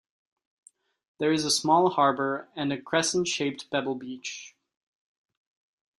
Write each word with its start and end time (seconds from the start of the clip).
There 1.19 1.31
is 1.31 1.45
a 1.45 1.51
small 1.51 1.91
harbor 1.91 2.49
and 2.55 2.73
a 2.73 2.81
crescent 2.81 3.27
shaped 3.27 3.69
pebble 3.69 3.93
beach. 3.93 4.55